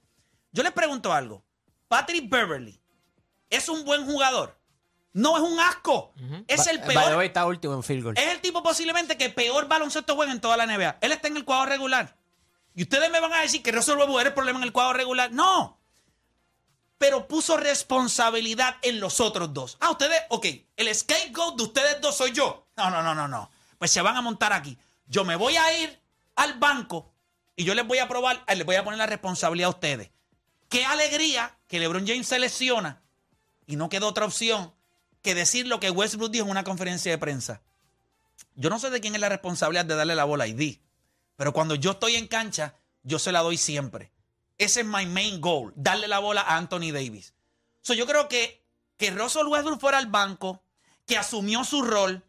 [0.52, 1.44] Yo les pregunto algo.
[1.88, 2.80] Patrick Beverly
[3.50, 4.58] es un buen jugador.
[5.14, 6.14] No es un asco.
[6.48, 7.24] Es el peor.
[7.24, 8.18] está último en field goal.
[8.18, 10.98] Es el tipo posiblemente que peor baloncesto juega en toda la NBA.
[11.02, 12.18] Él está en el cuadro regular.
[12.74, 14.94] Y ustedes me van a decir que Russell Westbrook era el problema en el cuadro
[14.94, 15.32] regular.
[15.32, 15.80] No.
[16.98, 19.78] Pero puso responsabilidad en los otros dos.
[19.82, 20.46] Ah, ustedes, ok,
[20.78, 22.68] el scapegoat de ustedes dos soy yo.
[22.78, 23.50] No, no, no, no, no.
[23.78, 24.78] Pues se van a montar aquí.
[25.08, 26.02] Yo me voy a ir
[26.36, 27.14] al banco
[27.56, 30.12] y yo les voy a probar, eh, les voy a poner la responsabilidad a ustedes.
[30.70, 33.02] Qué alegría que LeBron James se lesiona
[33.66, 34.74] y no queda otra opción
[35.22, 37.62] que decir lo que Westbrook dijo en una conferencia de prensa.
[38.56, 40.80] Yo no sé de quién es la responsabilidad de darle la bola a ID,
[41.36, 44.12] pero cuando yo estoy en cancha, yo se la doy siempre.
[44.58, 47.34] Ese es my main goal, darle la bola a Anthony Davis.
[47.82, 48.66] So, yo creo que
[48.98, 50.64] que Russell Westbrook fuera al banco,
[51.06, 52.24] que asumió su rol,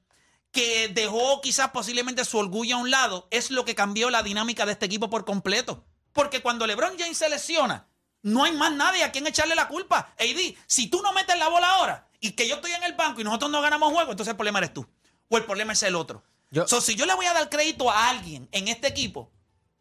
[0.51, 4.67] que dejó quizás posiblemente su orgullo a un lado, es lo que cambió la dinámica
[4.67, 5.85] de este equipo por completo.
[6.13, 7.89] Porque cuando LeBron James se lesiona,
[8.23, 10.15] no hay más nadie a quien echarle la culpa.
[10.19, 13.21] AD, si tú no metes la bola ahora y que yo estoy en el banco
[13.21, 14.87] y nosotros no ganamos juego, entonces el problema eres tú.
[15.29, 16.25] O el problema es el otro.
[16.67, 19.31] So, si yo le voy a dar crédito a alguien en este equipo,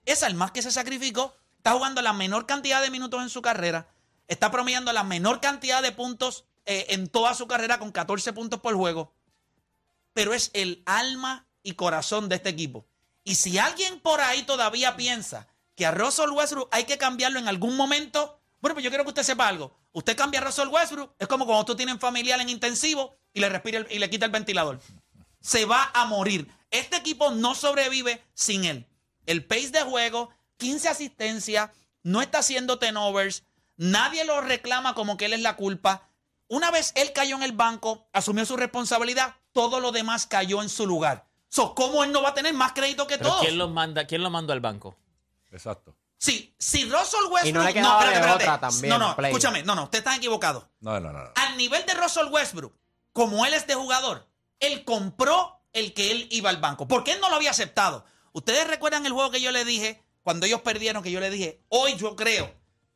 [0.04, 1.36] es al más que se sacrificó.
[1.66, 3.88] Está jugando la menor cantidad de minutos en su carrera.
[4.28, 8.60] Está promediando la menor cantidad de puntos eh, en toda su carrera con 14 puntos
[8.60, 9.16] por juego.
[10.14, 12.86] Pero es el alma y corazón de este equipo.
[13.24, 17.48] Y si alguien por ahí todavía piensa que a Russell Westbrook hay que cambiarlo en
[17.48, 19.76] algún momento, bueno, pues yo quiero que usted sepa algo.
[19.92, 23.50] Usted cambia a Russell Westbrook, es como cuando tú tienes familiar en intensivo y le
[23.50, 24.80] respira y le quita el ventilador.
[25.42, 26.48] Se va a morir.
[26.70, 28.86] Este equipo no sobrevive sin él.
[29.26, 31.70] El pace de juego, 15 asistencias,
[32.04, 33.44] no está haciendo turnovers,
[33.78, 36.10] nadie lo reclama como que él es la culpa.
[36.48, 40.70] Una vez él cayó en el banco, asumió su responsabilidad, todo lo demás cayó en
[40.70, 41.26] su lugar.
[41.50, 43.42] So, ¿Cómo él no va a tener más crédito que todos?
[43.42, 44.06] ¿quién lo manda?
[44.06, 44.98] ¿Quién lo mandó al banco?
[45.52, 45.96] Exacto.
[46.18, 47.46] Sí, si Russell Westbrook.
[47.46, 49.32] Y no le otra también, No, no, play.
[49.32, 50.70] escúchame, no, no, usted está equivocado.
[50.80, 51.24] No, no, no.
[51.24, 51.32] no.
[51.36, 52.74] Al nivel de Russell Westbrook,
[53.14, 54.28] como él es de jugador,
[54.60, 56.88] él compró el que él iba al banco.
[56.88, 58.06] Porque él no lo había aceptado.
[58.32, 61.62] Ustedes recuerdan el juego que yo le dije, cuando ellos perdieron, que yo le dije,
[61.70, 62.52] hoy yo creo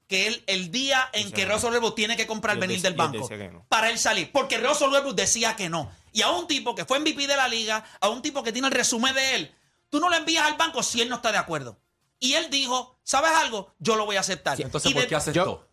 [0.07, 3.29] que él, el día en que Russell Westbrook tiene que comprar Yo venir del banco
[3.51, 3.65] no.
[3.69, 4.31] para él salir.
[4.31, 5.91] Porque Russell Westbrook decía que no.
[6.11, 8.67] Y a un tipo que fue MVP de la liga, a un tipo que tiene
[8.69, 9.55] el resumen de él,
[9.89, 11.79] tú no lo envías al banco si él no está de acuerdo.
[12.17, 13.75] Y él dijo, ¿sabes algo?
[13.77, 14.59] Yo lo voy a aceptar.
[14.59, 15.69] Entonces, Y ¿por de- qué aceptó?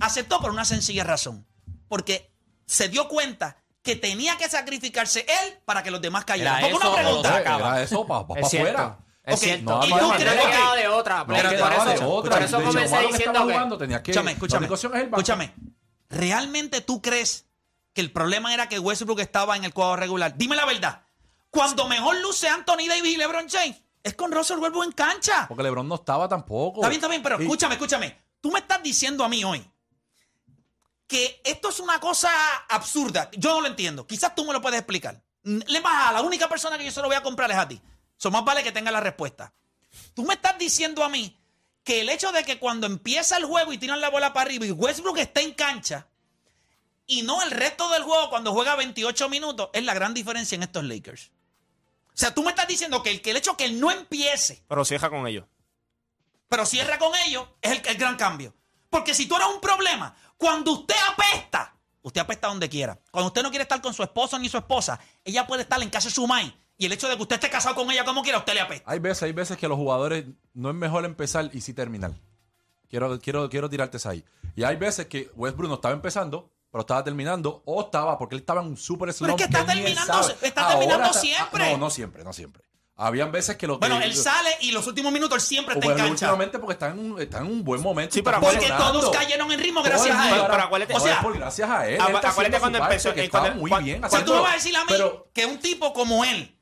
[0.00, 1.46] aceptó por una sencilla razón.
[1.88, 2.32] Porque
[2.64, 6.58] se dio cuenta que tenía que sacrificarse él para que los demás cayeran.
[6.58, 7.40] Era Porque eso una pregunta.
[7.40, 8.98] Era eso, para afuera.
[9.28, 9.64] Es Ok, cierto.
[9.78, 11.26] no, y le ok, quedaba de otra.
[11.26, 12.30] Por Pero quedaba eso, otra.
[12.34, 14.66] por eso comencé que diciendo que- jugando, tenía que- Escúchame, escúchame.
[15.04, 15.54] Escúchame.
[16.08, 17.44] ¿Realmente tú crees
[17.92, 20.34] que el problema era que Westbrook estaba en el cuadro regular?
[20.36, 21.02] Dime la verdad.
[21.50, 25.46] Cuando mejor luce Anthony Davis y LeBron James, es con Russell Westbrook en cancha.
[25.48, 26.80] Porque LeBron no estaba tampoco.
[26.80, 28.16] Está bien, está bien, pero escúchame, escúchame.
[28.40, 29.62] Tú me estás diciendo a mí hoy
[31.06, 32.30] que esto es una cosa
[32.68, 33.30] absurda.
[33.32, 34.06] Yo no lo entiendo.
[34.06, 35.20] Quizás tú me lo puedes explicar.
[35.42, 37.66] Le más a la única persona que yo se lo voy a comprar es a
[37.68, 37.80] ti.
[38.18, 39.54] So más vale que tenga la respuesta.
[40.14, 41.34] Tú me estás diciendo a mí
[41.82, 44.66] que el hecho de que cuando empieza el juego y tiran la bola para arriba
[44.66, 46.06] y Westbrook está en cancha
[47.06, 50.64] y no el resto del juego cuando juega 28 minutos es la gran diferencia en
[50.64, 51.30] estos Lakers.
[52.08, 54.62] O sea, tú me estás diciendo que el, que el hecho que él no empiece
[54.68, 55.46] Pero deja con ellos.
[56.48, 58.54] pero cierra con ellos, es el, el gran cambio.
[58.90, 62.98] Porque si tú eres un problema, cuando usted apesta, usted apesta donde quiera.
[63.10, 65.90] Cuando usted no quiere estar con su esposo ni su esposa, ella puede estar en
[65.90, 66.54] casa de su mai.
[66.80, 68.60] Y el hecho de que usted esté casado con ella como quiera, a usted le
[68.60, 68.90] apesta.
[68.90, 72.12] Hay veces, hay veces que los jugadores no es mejor empezar y sí terminar.
[72.88, 74.24] Quiero, quiero, quiero tirarte esa ahí.
[74.56, 78.40] Y hay veces que Westbrook no estaba empezando, pero estaba terminando, o estaba, porque él
[78.40, 79.32] estaba en un super slump.
[79.32, 81.70] es que está terminando- está Ahora terminando está- siempre.
[81.72, 82.62] No, no siempre, no siempre.
[83.00, 83.86] Habían veces que lo que.
[83.88, 86.26] Bueno, él sale y los últimos minutos él siempre está Bueno, en cancha.
[86.26, 88.12] últimamente porque está en un, está en un buen momento.
[88.14, 90.42] Sí, pero Porque todos cayeron en ritmo gracias a él.
[90.50, 91.94] Pero acuérdate- O sea, por gracias a él.
[91.94, 94.04] Él está acuérdate cuando empezó- que estaba cuando- muy cuando- bien.
[94.04, 96.57] O sea, tú me vas a decir a mí pero- que un tipo como él,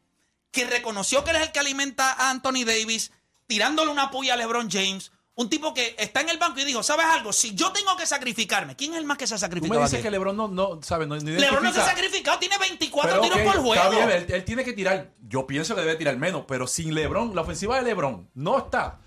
[0.50, 3.12] que reconoció que él es el que alimenta a Anthony Davis,
[3.46, 6.82] tirándole una puya a LeBron James, un tipo que está en el banco y dijo,
[6.82, 7.30] ¿sabes algo?
[7.32, 9.84] Si yo tengo que sacrificarme, ¿quién es el más que se ha Tú sacrificado me
[9.84, 10.04] dices aquí?
[10.04, 13.22] que LeBron no, no sabe, no, no LeBron no se ha sacrificado, tiene 24 Pero,
[13.22, 13.74] tiros ok, por juego.
[13.74, 15.12] Está bien, él, él tiene que tirar.
[15.28, 19.00] Yo pienso que debe tirar menos, pero sin LeBron, la ofensiva de LeBron no está.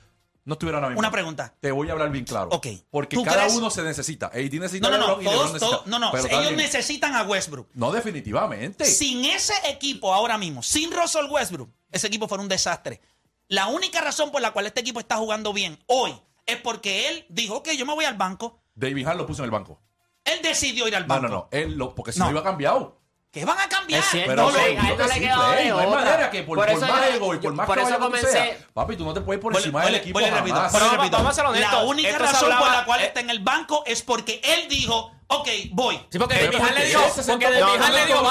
[0.49, 0.99] No estuviera ahora mismo.
[0.99, 1.53] Una pregunta.
[1.59, 2.49] Te voy a hablar bien claro.
[2.51, 2.65] Ok.
[2.89, 4.25] Porque ¿Tú cada crees- uno se necesita.
[4.33, 5.77] AD necesita No, no, no, LeBron y LeBron todos, necesita.
[5.77, 7.69] todos- no, no, Pero ellos también- necesitan a Westbrook.
[7.75, 8.85] No, definitivamente.
[8.85, 12.99] Sin ese equipo ahora mismo, sin Russell Westbrook, ese equipo fuera un desastre.
[13.47, 16.13] La única razón por la cual este equipo está jugando bien hoy
[16.47, 18.63] es porque él dijo, ok, yo me voy al banco.
[18.73, 19.79] David Hall lo puso en el banco.
[20.25, 21.27] Él decidió ir al No, banco.
[21.27, 21.47] no, no.
[21.51, 22.25] Él lo, porque si No.
[22.25, 22.98] no, iba cambiado.
[23.31, 23.99] Que van a cambiar.
[23.99, 25.85] Es cierto, Pero no, sí, yo no que le sí, quedaba Play, de no hay
[25.85, 25.99] otra.
[26.01, 28.57] manera que por, Por por eso más ego y por más por eso que comencé-
[28.73, 31.17] papi, tú no te puedes por encima del equipo repito, Pero repito.
[31.17, 34.01] vamos a La única esto razón por la cual eh, está en el banco es
[34.01, 35.97] porque él dijo, ok, voy.
[36.11, 38.23] Sí, porque Hall le dijo, porque Hall dijo,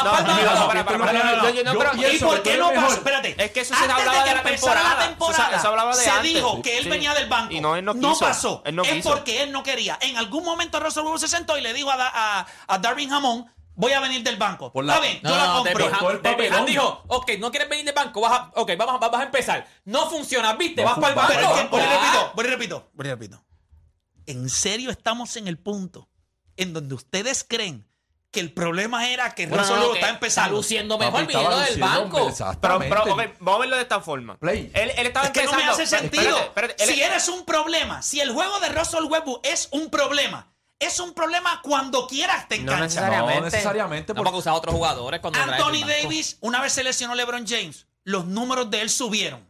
[0.88, 2.94] para ¿Y por qué no pasó?
[2.94, 3.34] Espérate.
[3.38, 4.94] Es que eso se hablaba que de la temporada.
[4.96, 6.34] la temporada, Eso se- eso hablaba de se antes.
[6.34, 6.90] dijo que él Sí.
[6.90, 7.52] venía del banco.
[7.54, 8.18] Y no, él no quiso.
[8.18, 8.62] pasó.
[8.64, 9.96] Él no es porque él no quería.
[10.00, 13.12] En algún momento Russell Wilson se sentó y le dijo a, Da- a, a Darvin
[13.12, 13.46] Hamon,
[13.78, 14.70] voy a venir del banco.
[14.72, 16.56] Por la- Está bien, No, yo la no, compro.
[16.56, 19.24] Ham dijo, ok, no quieres venir del banco, vas a, ok, vamos, a- vas a
[19.24, 19.66] empezar.
[19.84, 21.32] No funciona, viste, No vas para el banco.
[21.34, 23.44] Pero vuelvo y repito, vuelvo y repito, vuelvo y repito.
[24.26, 26.08] ¿En serio estamos en el punto
[26.56, 27.86] en donde ustedes creen
[28.30, 30.48] que el problema era que Bueno, Russell no, está empezando.
[30.48, 32.30] está luciendo mejor Papi, viniendo del banco.
[32.60, 32.78] Pero,
[33.40, 34.36] vamos a verlo de esta forma.
[34.38, 34.70] Play.
[34.74, 35.82] Él, él estaba Es que no me empezando.
[35.82, 36.24] hace sentido.
[36.36, 39.88] Espérate, espérate, él- si eres un problema, si el juego de Russell Westbrook es un
[39.88, 42.82] problema, es un problema cuando quieras te No engancha.
[42.84, 43.40] necesariamente.
[43.40, 44.14] No necesariamente.
[44.14, 45.84] No, porque usaba otros jugadores cuando Anthony.
[45.86, 49.48] Davis, una vez se lesionó LeBron James, los números de él subieron.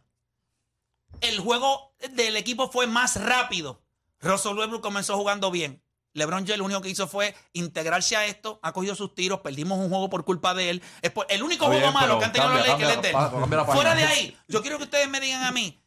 [1.21, 3.81] El juego del equipo fue más rápido.
[4.21, 5.81] Russell Westbrook comenzó jugando bien.
[6.13, 9.77] LeBron James lo único que hizo fue integrarse a esto, ha cogido sus tiros, perdimos
[9.77, 10.83] un juego por culpa de él.
[11.01, 13.15] Es por- el único juego malo que han tenido los cambia, Lakers es de él.
[13.31, 13.65] cambia.
[13.65, 15.79] Fuera de ahí, yo quiero que ustedes me digan a mí,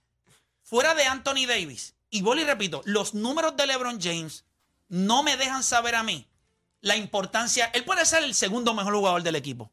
[0.62, 4.44] fuera de Anthony Davis, y vuelvo y repito, los números de LeBron James
[4.92, 6.28] no me dejan saber a mí
[6.82, 7.70] la importancia.
[7.72, 9.72] Él puede ser el segundo mejor jugador del equipo,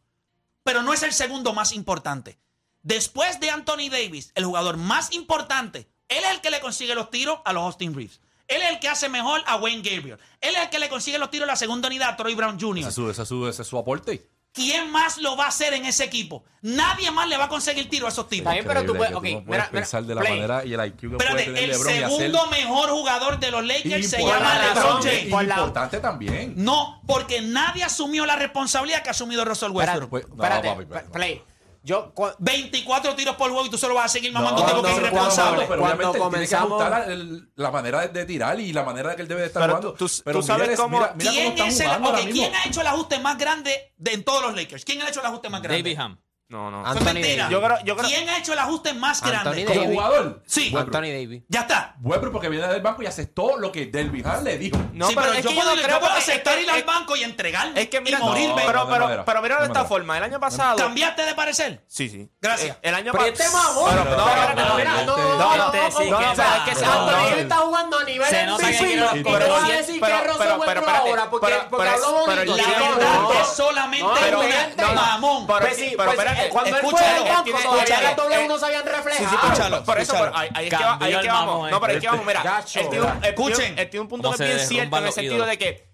[0.64, 2.40] pero no es el segundo más importante.
[2.84, 7.10] Después de Anthony Davis, el jugador más importante, él es el que le consigue los
[7.10, 8.22] tiros a los Austin Reeves.
[8.48, 10.18] Él es el que hace mejor a Wayne Gabriel.
[10.40, 12.58] Él es el que le consigue los tiros a la segunda unidad a Troy Brown
[12.58, 12.88] Jr.
[12.88, 14.26] Ese ese es su, ese es su aporte.
[14.52, 16.44] ¿Quién más lo va a hacer en ese equipo?
[16.62, 18.52] Nadie más le va a conseguir tiro a esos tipos.
[18.52, 19.12] Está bien, pero tú puedes.
[19.12, 20.34] que Ok, no puedes mira, mira, pensar de la Play.
[20.34, 22.18] manera y el IQ que puede Espérate, tener el LeBron y hacer.
[22.18, 25.24] segundo mejor jugador de los Lakers se llama LeBron James.
[25.30, 26.54] Importante también.
[26.58, 30.10] No, porque nadie asumió la responsabilidad que ha asumido Russell Westbrook.
[30.10, 31.12] Pues, no, Espérate, papi, pero no.
[31.12, 31.42] Play.
[31.82, 32.14] Yo.
[32.14, 34.88] cu- 24 tiros por juego y tú solo vas a seguir mamando No, tipo que
[34.90, 35.66] no, es irresponsable.
[35.68, 38.60] pero Cuando obviamente él tiene que comenzamos- ajustar la, el- la manera de, de tirar
[38.60, 39.94] y la manera de que él debe de estar Pero jugando.
[39.94, 42.10] tú- tú- pero tú sabes mira, cómo- mira, mira cómo ¿Quién, están es el, jugando
[42.10, 42.42] ok, ahora mismo.
[42.42, 44.84] ¿Quién ha hecho el ajuste más grande de, en todos los Lakers?
[44.86, 45.82] ¿Quién ha hecho el ajuste más grande?
[45.84, 46.20] David Ham.
[46.50, 46.82] No, no.
[46.82, 47.44] Eso es Anthony mentira.
[47.44, 47.52] Davis.
[47.52, 49.66] Yo creo- yo creo- ¿Quién ha hecho el ajuste más Anthony grande?
[49.66, 49.78] Davis.
[49.82, 50.42] Como jugador.
[50.48, 50.62] Sí.
[50.74, 50.86] Westbrook.
[50.96, 51.44] Anthony Davis.
[51.48, 51.96] Ya está.
[52.02, 54.76] Westbrook porque viene del banco y aceptó lo que Delvin Ham le dijo.
[54.94, 56.58] No, sí, pero, pero es yo que yo puedo, no yo creo puedo que- aceptar
[56.58, 58.64] es- ir al es- banco y entregarme Es que mira, y morirme.
[58.66, 60.18] pero, no, pero, pero mira de De esta forma.
[60.18, 60.78] El año pasado.
[60.78, 61.84] ¿Cambiaste de parecer?
[61.88, 62.28] Sí, sí.
[62.42, 62.78] Gracias.
[62.78, 63.44] Eh, El año Pero pasado.
[63.46, 63.90] este mamón.
[63.92, 66.32] Pero, Pero, no, no, no, no, no, no, no, no, este sí no, que no,
[66.36, 66.58] pero va.
[66.58, 69.00] es que se- No, Anthony no, Davis está jugando a nivel Se nota que MVP.
[69.00, 72.42] vas a pero- pero- pero espérate, ahora porque, pero- porque pero- habló pero bonito.
[72.42, 73.34] el La chico- verdad no.
[73.34, 74.94] es solamente No, pero- una no, no.
[74.96, 75.48] mamón.
[75.48, 77.84] Pero- Pues sí, pero pues, espérate, eh, cuando él fue escúchalo, al banco, tiene- todavía
[77.84, 79.36] escúchalo, las doble uno se habían reflejado.
[79.38, 79.84] escúchalo.
[79.84, 81.72] Por eso, pero ahí, ahí es que, va- ahí es Cambió que el vamos.
[81.72, 82.08] No, pero ahí es este.
[82.08, 83.16] que vamos.
[83.20, 83.80] Mira, Escuchen.
[83.80, 85.90] él tiene un punto que es bien cierto en el sentido de que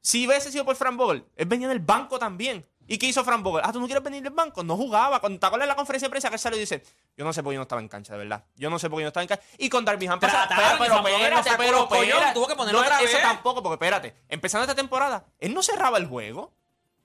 [0.00, 2.66] si hubiese sido por Fran Vogel, él venía del banco también.
[2.86, 3.62] ¿Y qué hizo Fran Vogel?
[3.64, 4.62] Ah, ¿tú no quieres venir del banco?
[4.62, 5.18] No jugaba.
[5.18, 6.82] Cuando te acuerdas de la conferencia de prensa que él salió y dice,
[7.16, 8.44] yo no sé por qué yo no estaba en cancha, de verdad.
[8.56, 9.42] Yo no sé por qué yo no estaba en cancha.
[9.56, 13.00] Y con Darby Ham pasa- Trataron, pero, pero no pero tuvo que ponerlo No, otra
[13.00, 13.22] Eso vez.
[13.22, 14.14] tampoco, porque espérate.
[14.28, 16.52] Empezando esta temporada, él no cerraba el juego.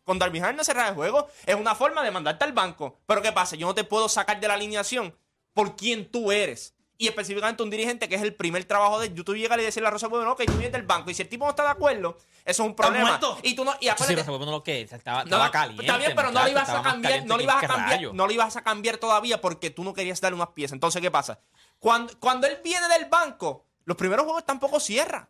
[0.09, 1.27] Con Darby no cerraba el juego.
[1.45, 2.97] Es una forma de mandarte al banco.
[3.05, 3.55] Pero ¿qué pasa?
[3.55, 5.15] Yo no te puedo sacar de la alineación
[5.53, 6.73] por quien tú eres.
[6.97, 9.13] Y específicamente un dirigente que es el primer trabajo de él.
[9.13, 11.11] Yo tú llegas y decirle a Rosa bueno, ok, tú vienes del banco.
[11.11, 13.19] Y si el tipo no está de acuerdo, eso es un problema.
[13.43, 15.85] Y tú no, y Sí, Rosa no lo que estaba, no, estaba caliente.
[15.85, 18.33] Está bien, pero no le ibas a cambiar, no le ibas a cambiar, no le
[18.33, 20.73] ibas a cambiar todavía porque tú no querías darle unas piezas.
[20.73, 21.39] Entonces, ¿qué pasa?
[21.77, 25.29] Cuando, cuando él viene del banco, los primeros juegos tampoco cierra.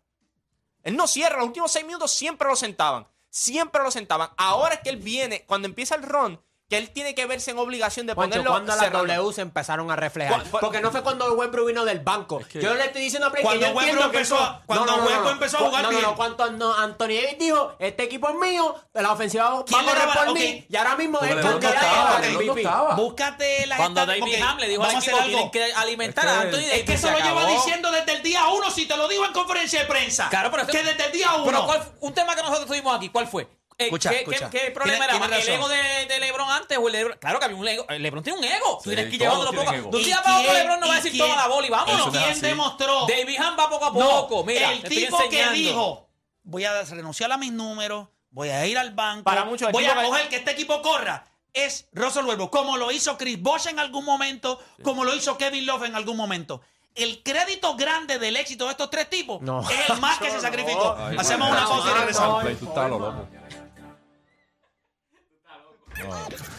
[0.83, 3.05] Él no cierra, los últimos seis minutos siempre lo sentaban.
[3.29, 4.29] Siempre lo sentaban.
[4.37, 7.57] Ahora es que él viene, cuando empieza el ron, que él tiene que verse en
[7.57, 9.07] obligación de ponerlo cuando las cerrando.
[9.11, 10.43] W se empezaron a reflejar.
[10.43, 12.41] Cu- cu- Porque no fue cuando Westbrook vino del banco.
[12.53, 15.31] Yo le estoy diciendo a Play Cuando que yo entiendo Westbrook que empezó cuando Westbrook
[15.31, 16.01] empezó a jugar no, bien.
[16.03, 19.65] No, no, cuando no, Anthony Davis dijo, este equipo es mío, la ofensiva va a
[19.65, 20.65] ¿Quién le correr por mí.
[20.69, 22.95] Y ahora mismo Porque es no estaba, no estaba.
[22.95, 25.51] Búscate la Cuando David Ham le dijo vamos al a hacer equipo, algo.
[25.51, 26.73] tienen que alimentar a Anthony Davis.
[26.73, 29.33] Es que eso lo lleva diciendo desde el día uno, si te lo digo en
[29.33, 30.29] conferencia de prensa.
[30.29, 31.45] Claro, pero que este- desde el día uno.
[31.45, 33.47] Pero ¿cuál fu- un tema que nosotros tuvimos aquí, ¿cuál fue?
[33.79, 34.49] Eh, Escucha, ¿qué, escucha.
[34.49, 35.27] qué- qué problema Tiene- era?
[35.37, 37.17] tiene ¿El ego de, de LeBron antes o el LeBron?
[37.17, 37.85] Claro que había un ego.
[37.87, 38.79] El LeBron tiene un ego.
[38.83, 39.91] Sí, Tienes que llevándolo tienen poco.
[39.91, 41.65] De un ¿Y día para otro LeBron no va a decir quién- toma la bola
[41.67, 42.07] y vámonos.
[42.07, 43.05] ¿Y quién demostró?
[43.07, 43.93] David Ham va poco a No,
[44.27, 44.43] poco.
[44.43, 46.09] Mira, el tipo que dijo,
[46.43, 49.95] voy a renunciar a mis números, voy a ir al banco, Para muchos voy a
[49.95, 51.23] que- coger que este equipo corra.
[51.53, 55.65] Es Russell Westbrook, como lo hizo Chris Bosh en algún momento, como lo hizo Kevin
[55.65, 56.61] Love en algún momento.
[56.95, 59.61] El crédito grande del éxito de estos tres tipos No.
[59.61, 60.95] es el más que se sacrificó.
[60.99, 62.43] Ay, Hacemos una pausa y no, regresamos.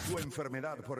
[0.07, 0.99] Tu enfermedad por